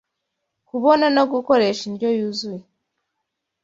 kubona 0.69 1.05
no 1.15 1.23
gukoresha 1.31 1.81
indyo 1.89 2.09
yuzuye, 2.17 2.63